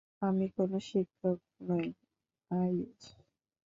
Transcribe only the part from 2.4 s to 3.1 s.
আইস।